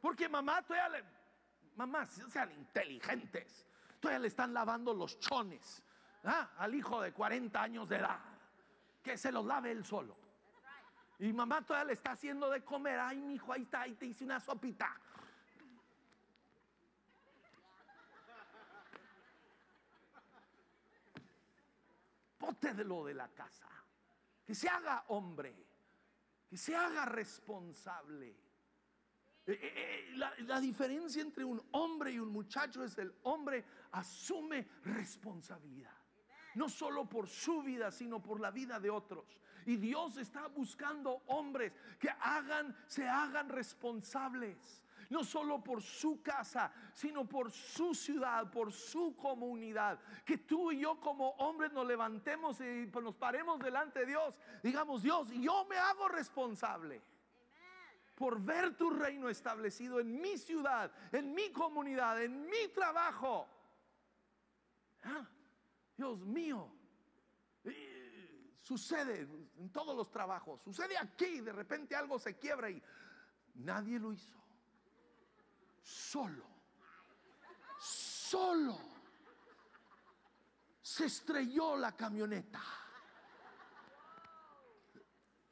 [0.00, 1.04] Porque mamá todavía le...
[1.76, 3.66] Mamá, sean inteligentes.
[4.00, 5.82] Todavía le están lavando los chones
[6.24, 6.52] ¿ah?
[6.56, 8.20] al hijo de 40 años de edad.
[9.02, 10.16] Que se los lave él solo.
[11.18, 12.98] Y mamá todavía le está haciendo de comer.
[12.98, 14.98] Ay, mi hijo, ahí está, ahí te hice una sopita.
[22.60, 23.68] De lo de la casa.
[24.44, 25.54] Que se haga hombre.
[26.48, 28.28] Que se haga responsable.
[29.46, 33.64] Eh, eh, eh, la, la, diferencia entre un hombre y un muchacho es el hombre
[33.92, 35.96] asume responsabilidad.
[36.54, 39.40] No solo por su vida, sino por la vida de otros.
[39.64, 46.72] Y Dios está buscando hombres que hagan, se hagan responsables no solo por su casa,
[46.92, 49.98] sino por su ciudad, por su comunidad.
[50.24, 55.02] Que tú y yo como hombres nos levantemos y nos paremos delante de Dios, digamos,
[55.02, 57.02] Dios, yo me hago responsable
[58.14, 63.48] por ver tu reino establecido en mi ciudad, en mi comunidad, en mi trabajo.
[65.04, 65.24] Ah,
[65.96, 66.68] Dios mío,
[68.56, 69.20] sucede
[69.56, 72.82] en todos los trabajos, sucede aquí, de repente algo se quiebra y
[73.54, 74.37] nadie lo hizo
[75.88, 76.44] solo,
[77.78, 78.78] solo,
[80.82, 82.62] se estrelló la camioneta.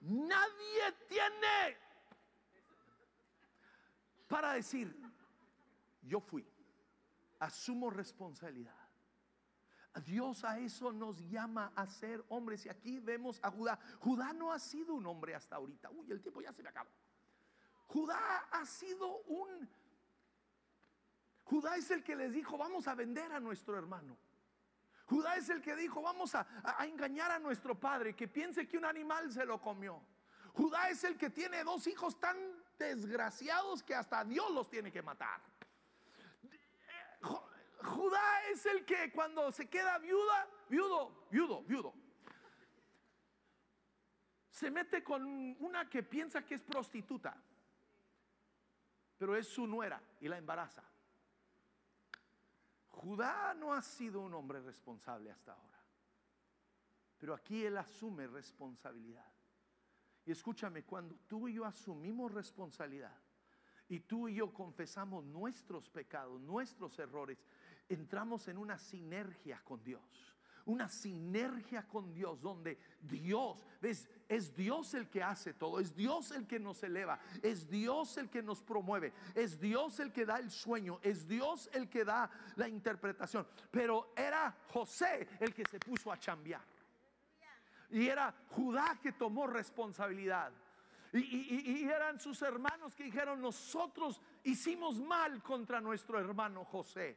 [0.01, 1.79] Nadie tiene
[4.29, 4.95] para decir,
[6.03, 6.47] yo fui,
[7.39, 8.77] asumo responsabilidad.
[10.05, 12.67] Dios a eso nos llama a ser hombres.
[12.67, 13.79] Y aquí vemos a Judá.
[14.01, 15.89] Judá no ha sido un hombre hasta ahorita.
[15.91, 16.91] Uy, el tiempo ya se me acaba.
[17.87, 19.67] Judá ha sido un
[21.47, 24.19] Judá es el que les dijo, vamos a vender a nuestro hermano.
[25.07, 26.45] Judá es el que dijo, vamos a,
[26.85, 30.03] engañar a nuestro padre, que piense que un animal se lo comió.
[30.55, 32.37] Judá es el que tiene dos hijos tan
[32.77, 35.41] desgraciados que hasta Dios los tiene que matar.
[37.21, 41.95] Judá es el que cuando se queda viuda, viudo, viudo, viudo,
[44.51, 45.25] se mete con
[45.61, 47.41] una que piensa que es prostituta,
[49.17, 50.83] pero es su nuera y la embaraza.
[52.97, 55.85] Judá no ha sido un hombre responsable hasta ahora.
[57.19, 59.31] Pero aquí él asume responsabilidad.
[60.25, 63.17] Y escúchame, cuando tú y yo asumimos responsabilidad
[63.89, 67.45] y tú y yo confesamos nuestros pecados, nuestros errores,
[67.89, 70.36] entramos en una sinergia con Dios
[70.67, 74.09] una sinergia con Dios donde Dios, ¿ves?
[74.29, 78.29] Es Dios el que hace todo, es Dios el que nos eleva, es Dios el
[78.29, 82.31] que nos promueve, es Dios el que da el sueño, es Dios el que da
[82.57, 83.47] la interpretación.
[83.71, 86.65] Pero era José el que se puso a chambear.
[87.91, 90.53] Y era Judá que tomó responsabilidad.
[91.13, 97.17] Y, y, eran sus hermanos que dijeron, nosotros hicimos mal contra nuestro hermano José.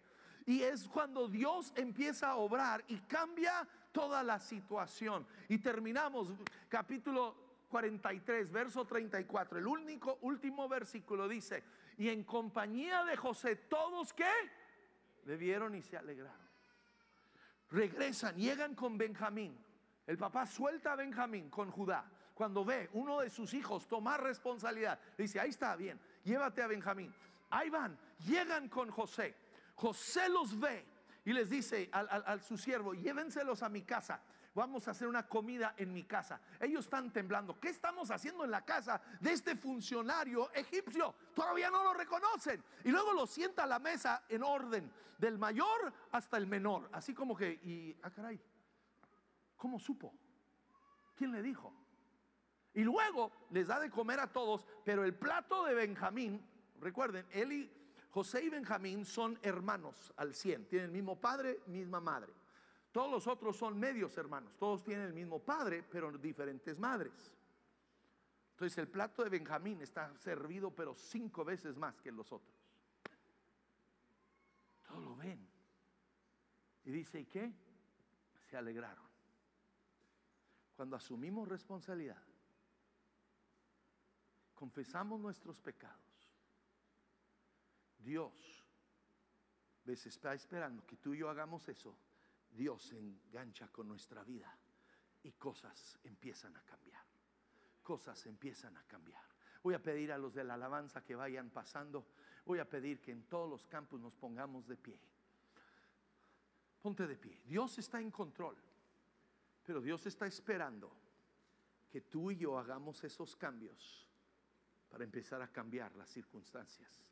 [0.50, 5.24] Y es cuando Dios empieza a obrar y cambia toda la situación.
[5.48, 6.30] Y terminamos
[6.68, 7.36] capítulo
[7.70, 9.60] 43, verso 34.
[9.60, 11.64] El único último versículo dice,
[12.00, 14.26] y en compañía de José todos que
[15.24, 16.50] bebieron y se alegraron.
[17.70, 19.56] Regresan, llegan con Benjamín.
[20.08, 22.10] El papá suelta a Benjamín con Judá.
[22.34, 27.14] Cuando ve uno de sus hijos tomar responsabilidad, dice, ahí está bien, llévate a Benjamín.
[27.52, 29.36] Ahí van, llegan con José.
[29.80, 30.86] José los ve
[31.24, 34.22] y les dice al, su siervo, llévenselos a mi casa.
[34.54, 36.42] Vamos a hacer una comida en mi casa.
[36.60, 37.58] Ellos están temblando.
[37.60, 41.16] ¿Qué estamos haciendo en la casa de este funcionario egipcio?
[41.34, 42.62] Todavía no lo reconocen.
[42.84, 46.90] Y luego lo sienta a la mesa en orden, del mayor hasta el menor.
[46.92, 48.42] Así como que, y, ah, caray,
[49.56, 50.14] ¿cómo supo?
[51.16, 51.74] ¿Quién le dijo?
[52.74, 56.46] Y luego les da de comer a todos, pero el plato de Benjamín,
[56.82, 57.79] recuerden, Eli
[58.10, 62.34] José y Benjamín son hermanos al 100, tienen el mismo padre, misma madre.
[62.92, 67.32] Todos los otros son medios hermanos, todos tienen el mismo padre, pero diferentes madres.
[68.52, 72.58] Entonces el plato de Benjamín está servido pero cinco veces más que los otros.
[74.88, 75.48] Todos lo ven.
[76.86, 77.54] Y dice, ¿y qué?
[78.50, 79.08] Se alegraron.
[80.76, 82.22] Cuando asumimos responsabilidad,
[84.56, 86.09] confesamos nuestros pecados,
[88.00, 88.64] Dios,
[89.84, 91.96] ves, está esperando que tú y yo hagamos eso.
[92.52, 94.58] Dios se engancha con nuestra vida
[95.24, 97.04] y cosas empiezan a cambiar.
[97.84, 99.24] Cosas empiezan a cambiar.
[99.62, 102.08] Voy a pedir a los de la alabanza que vayan pasando.
[102.46, 105.00] Voy a pedir que en todos los campos nos pongamos de pie.
[106.82, 107.42] Ponte de pie.
[107.46, 108.56] Dios está en control.
[109.66, 110.96] Pero Dios está esperando
[111.90, 114.08] que tú y yo hagamos esos cambios
[114.88, 117.09] para empezar a cambiar las circunstancias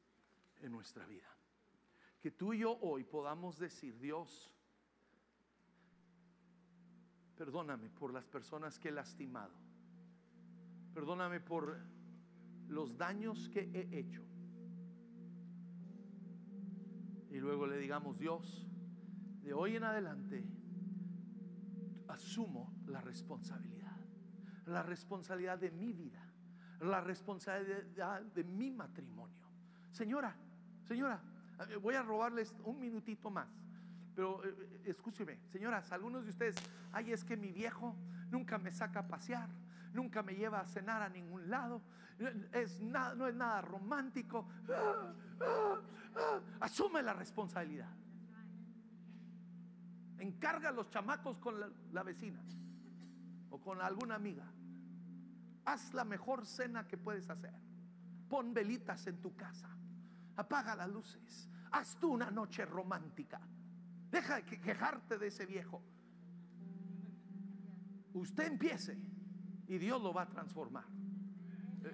[0.62, 1.28] en nuestra vida.
[2.20, 4.53] Que tú y yo hoy podamos decir, Dios,
[7.36, 9.53] perdóname por las personas que he lastimado.
[10.93, 11.78] Perdóname por
[12.68, 14.24] los daños que he hecho.
[17.30, 18.68] Y luego le digamos, Dios,
[19.43, 20.43] de hoy en adelante
[22.08, 23.95] asumo la responsabilidad.
[24.66, 26.24] La responsabilidad de mi vida.
[26.80, 29.47] La responsabilidad de mi matrimonio.
[29.91, 30.36] Señora,
[30.88, 31.22] señora,
[31.70, 33.48] eh, voy a robarles un minutito más.
[34.16, 36.56] Pero eh, eh, escúcheme, señoras, algunos de ustedes,
[36.92, 37.96] ay, es que mi viejo
[38.32, 39.50] nunca me saca a pasear,
[39.94, 41.82] nunca me lleva a cenar a ningún lado,
[42.52, 44.48] es nada, no es nada romántico.
[46.60, 47.90] Asume la responsabilidad.
[50.18, 51.60] Encarga a los chamacos con
[51.94, 52.42] la, vecina
[53.52, 54.46] o con alguna amiga.
[55.66, 57.54] Haz la mejor cena que puedes hacer.
[58.28, 59.70] Pon velitas en tu casa.
[60.38, 61.50] Apaga las luces.
[61.72, 63.42] Haz tú una noche romántica.
[64.10, 65.84] Deja de quejarte de ese viejo.
[68.14, 68.98] Usted empiece
[69.68, 70.86] y Dios lo va a transformar.
[71.84, 71.92] Eh,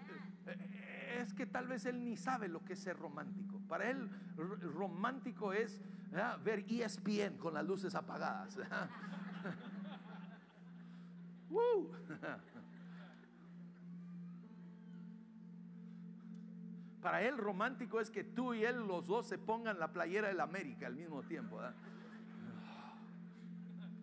[0.47, 3.59] eh, es que tal vez él ni sabe lo que es ser romántico.
[3.67, 5.81] Para él romántico es
[6.43, 8.59] ver ESPN con las luces apagadas.
[17.03, 20.39] Para él romántico es que tú y él los dos se pongan la playera del
[20.39, 21.59] América al mismo tiempo.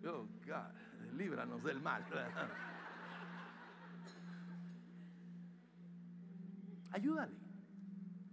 [0.03, 2.03] Oh, God, líbranos del mal.
[6.91, 7.37] Ayúdale.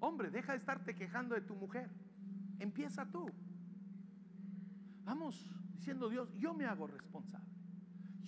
[0.00, 1.90] Hombre, deja de estarte quejando de tu mujer.
[2.58, 3.30] Empieza tú.
[5.04, 7.57] Vamos diciendo Dios, yo me hago responsable.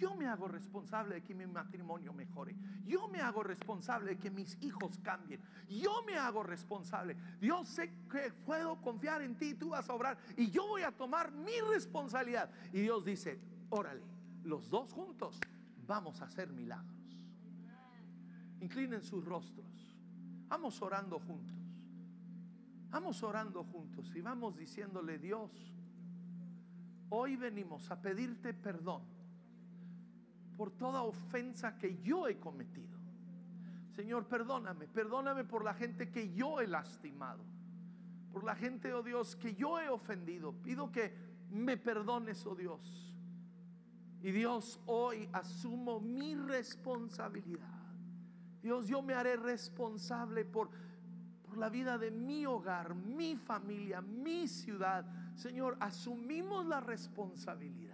[0.00, 2.56] Yo me hago responsable de que mi matrimonio mejore.
[2.86, 5.42] Yo me hago responsable de que mis hijos cambien.
[5.68, 7.18] Yo me hago responsable.
[7.38, 10.90] Dios sé que puedo confiar en ti, tú vas a obrar y yo voy a
[10.90, 12.50] tomar mi responsabilidad.
[12.72, 13.38] Y Dios dice,
[13.68, 14.02] órale,
[14.42, 15.38] los dos juntos
[15.86, 16.96] vamos a hacer milagros.
[18.62, 19.66] Inclinen sus rostros.
[20.48, 21.58] Vamos orando juntos.
[22.88, 25.50] Vamos orando juntos y vamos diciéndole, Dios,
[27.12, 29.02] Hoy venimos a pedirte perdón
[30.60, 32.98] por toda ofensa que yo he cometido.
[33.96, 37.42] Señor, perdóname, perdóname por la gente que yo he lastimado,
[38.30, 40.52] por la gente, oh Dios, que yo he ofendido.
[40.52, 41.14] Pido que
[41.48, 43.14] me perdones, oh Dios.
[44.20, 47.80] Y Dios, hoy asumo mi responsabilidad.
[48.62, 50.68] Dios, yo me haré responsable por,
[51.42, 55.06] por la vida de mi hogar, mi familia, mi ciudad
[55.40, 57.89] Señor, asumimos la responsabilidad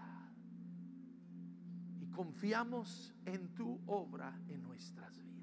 [2.17, 5.36] confiamos en tu obra en nuestras vidas.